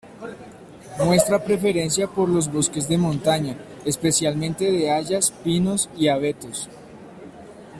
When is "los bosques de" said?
2.27-2.97